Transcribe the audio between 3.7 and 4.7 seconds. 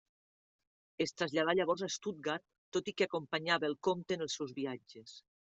el comte en els seus